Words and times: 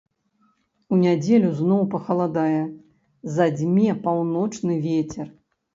У 0.95 0.97
нядзелю 1.01 1.51
зноў 1.61 1.81
пахаладае, 1.93 2.63
задзьме 3.35 3.89
паўночны 4.09 4.85
вецер. 4.91 5.27